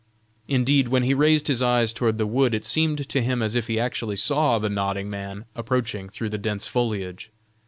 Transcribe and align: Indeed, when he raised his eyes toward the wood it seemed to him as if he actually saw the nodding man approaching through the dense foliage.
Indeed, 0.47 0.87
when 0.87 1.03
he 1.03 1.13
raised 1.13 1.47
his 1.47 1.61
eyes 1.61 1.93
toward 1.93 2.17
the 2.17 2.25
wood 2.25 2.55
it 2.55 2.65
seemed 2.65 3.07
to 3.07 3.21
him 3.21 3.43
as 3.43 3.55
if 3.55 3.67
he 3.67 3.79
actually 3.79 4.15
saw 4.15 4.57
the 4.57 4.67
nodding 4.67 5.11
man 5.11 5.45
approaching 5.55 6.09
through 6.09 6.29
the 6.29 6.39
dense 6.39 6.65
foliage. 6.65 7.29